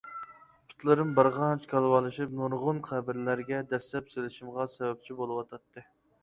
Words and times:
پۇتلىرىم 0.69 1.09
بارغانچە 1.19 1.69
كالۋالىشىپ 1.73 2.33
نۇرغۇن 2.39 2.79
قەبرىلەرگە 2.87 3.61
دەسسەپ 3.75 4.11
سېلىشىمغا 4.15 4.67
سەۋەبچى 4.79 5.21
بولۇۋاتاتتى. 5.21 5.87